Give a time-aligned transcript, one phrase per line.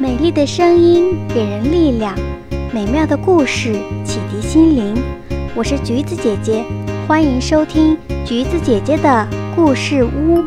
[0.00, 2.16] 美丽的声音给人力量，
[2.72, 4.94] 美妙的故事启迪心灵。
[5.54, 6.64] 我是橘子姐姐，
[7.06, 10.42] 欢迎收听橘子姐姐的故事屋。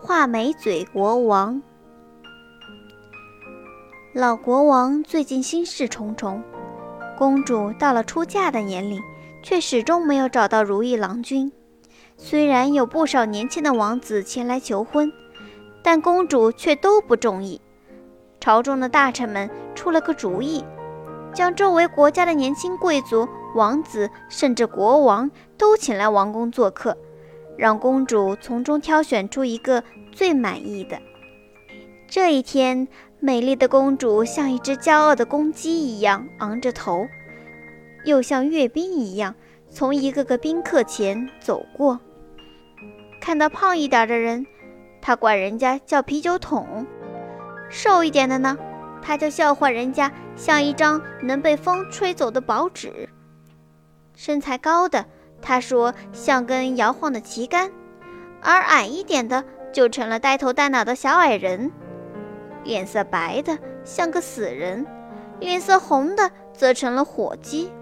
[0.00, 1.60] 画眉嘴国王，
[4.14, 6.42] 老国王最近心事重重，
[7.18, 8.98] 公主到了出嫁的年龄，
[9.42, 11.52] 却始终没有找到如意郎君。
[12.16, 15.12] 虽然有不少年轻的王子前来求婚。
[15.82, 17.60] 但公主却都不中意。
[18.40, 20.64] 朝中的大臣们出了个主意，
[21.34, 26.96] 将周围国家的年轻贵族、王子，甚至国王都请来王宫做客，
[27.58, 30.98] 让公主从中挑选出一个最满意的。
[32.08, 32.88] 这一天，
[33.20, 37.06] 美丽的公主像一只骄傲的公鸡一样昂着头，
[38.04, 39.34] 又像阅兵一样
[39.68, 42.00] 从一个个宾客前走过，
[43.20, 44.46] 看到胖一点的人。
[45.02, 46.86] 他管人家叫啤酒桶，
[47.68, 48.56] 瘦一点的呢，
[49.00, 53.08] 他就笑话人家像一张能被风吹走的薄纸；
[54.14, 55.06] 身材高的，
[55.40, 57.70] 他说像根摇晃的旗杆；
[58.42, 61.70] 而矮一点的，就成了呆头呆脑的小矮人；
[62.64, 64.86] 脸色白的像个死人，
[65.38, 67.72] 脸色红的则成了火鸡。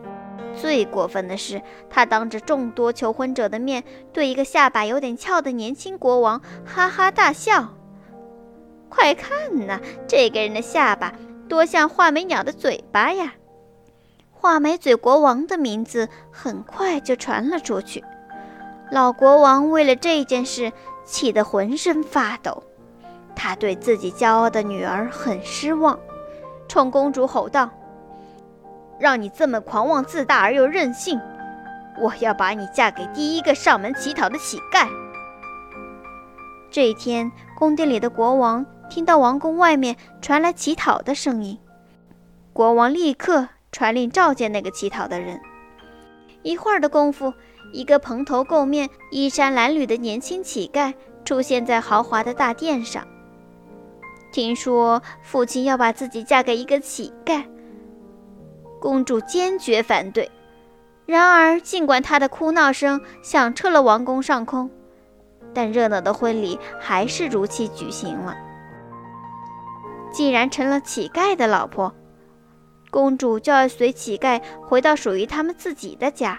[0.60, 7.68] 最过分的是，他当着众多求婚者的面，对一个下巴有点翘的年轻国王哈哈大笑。
[8.88, 11.12] 快看呐，这个人的下巴
[11.48, 13.34] 多像画眉鸟的嘴巴呀！
[14.32, 18.04] 画眉嘴国王的名字很快就传了出去。
[18.90, 20.72] 老国王为了这件事
[21.04, 22.62] 气得浑身发抖，
[23.36, 25.98] 他对自己骄傲的女儿很失望，
[26.68, 27.70] 冲公主吼道。
[28.98, 31.20] 让你这么狂妄自大而又任性，
[32.00, 34.88] 我要把你嫁给第一个上门乞讨的乞丐。
[36.70, 41.58] 这一天，宫殿里的国王听到王宫外面传来乞讨的声音，
[42.52, 45.40] 国王立刻传令召见那个乞讨的人。
[46.42, 47.32] 一会儿的功夫，
[47.72, 50.92] 一个蓬头垢面、衣衫褴褛的年轻乞丐
[51.24, 53.06] 出现在豪华的大殿上。
[54.30, 57.44] 听说父亲要把自己嫁给一个乞丐。
[58.80, 60.30] 公主坚决反对。
[61.06, 64.70] 然而，尽管她的哭闹声响彻了王宫上空，
[65.54, 68.36] 但热闹的婚礼还是如期举行了。
[70.10, 71.94] 既然成了乞丐的老婆，
[72.90, 76.38] 公主就要随乞丐回到属于他们自己的家。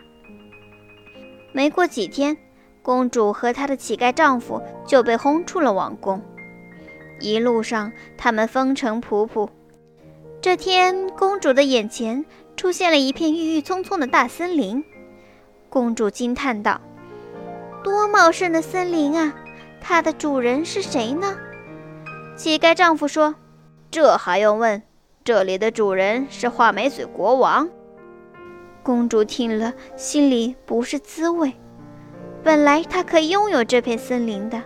[1.51, 2.37] 没过几天，
[2.83, 6.21] 公主和她的乞丐丈夫就被轰出了王宫。
[7.19, 9.49] 一路上，他们风尘仆仆。
[10.41, 12.23] 这天，公主的眼前
[12.55, 14.81] 出现了一片郁郁葱葱的大森林。
[15.69, 16.79] 公主惊叹道
[17.83, 19.35] ：“多茂盛的森林啊！
[19.81, 21.35] 它的主人是谁呢？”
[22.37, 23.35] 乞丐丈夫说
[23.91, 24.81] ：“这还用问？
[25.25, 27.67] 这里的主人是画眉嘴国王。”
[28.81, 31.53] 公主听了，心里不是滋味。
[32.45, 34.63] 本来她可以拥有这片森林的，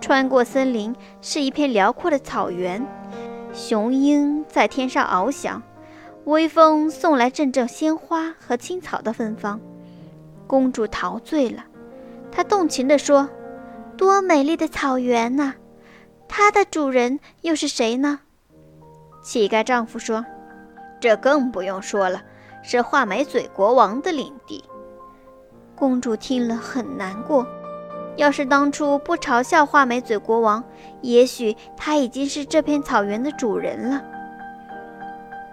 [0.00, 0.92] 穿过森林
[1.22, 2.84] 是一片辽阔的草原。
[3.58, 5.60] 雄鹰在天上翱翔，
[6.26, 9.60] 微风送来阵阵鲜花和青草的芬芳。
[10.46, 11.64] 公主陶醉了，
[12.30, 13.28] 她动情地说
[13.98, 15.54] ：“多美丽的草原呐！
[16.28, 18.20] 它的主人又是谁呢？”
[19.24, 20.24] 乞丐丈夫说
[21.00, 22.22] ：“这更不用说了，
[22.62, 24.62] 是画眉嘴国王的领地。”
[25.74, 27.44] 公主听了很难过。
[28.18, 30.62] 要是当初不嘲笑画眉嘴国王，
[31.02, 34.02] 也许他已经是这片草原的主人了。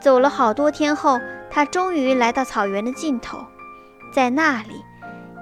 [0.01, 1.21] 走了好多天后，
[1.51, 3.37] 他终于来到草原的尽头，
[4.11, 4.83] 在那里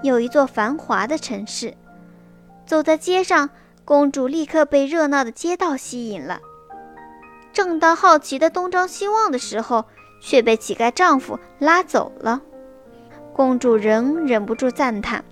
[0.04, 1.74] 有一座繁华的城市。
[2.66, 3.50] 走在街上，
[3.86, 6.42] 公主立刻被热闹的街道吸引了。
[7.54, 9.86] 正当好奇的东张西望的时候，
[10.20, 12.42] 却被乞丐丈夫拉走了。
[13.34, 15.24] 公主仍忍不住赞叹。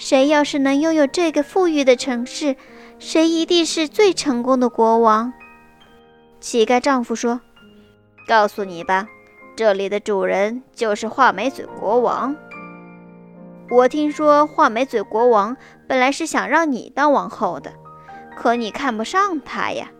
[0.00, 2.56] 谁要是能拥有这个富裕的城市，
[2.98, 5.30] 谁一定是最成功的国王。
[6.40, 7.42] 乞丐丈夫说
[8.26, 9.06] ：“告诉你吧，
[9.54, 12.34] 这里的主人就是画眉嘴国王。
[13.70, 15.54] 我听说画眉嘴国王
[15.86, 17.70] 本来是想让你当王后的，
[18.34, 19.90] 可你看不上他呀。”